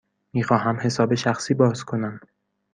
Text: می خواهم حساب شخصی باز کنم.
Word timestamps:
می 0.33 0.43
خواهم 0.43 0.79
حساب 0.79 1.15
شخصی 1.15 1.53
باز 1.53 1.83
کنم. 1.83 2.19